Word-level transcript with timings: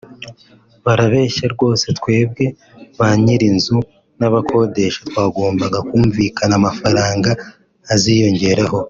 ”Barabeshya 0.85 1.45
rwose 1.53 1.85
twebwe 1.99 2.45
bany’ir’inzu 2.99 3.77
n’abakodesha 4.19 4.99
twagombaga 5.09 5.79
kumvikana 5.89 6.53
amafaranga 6.59 7.31
aziyongeraho 7.95 8.77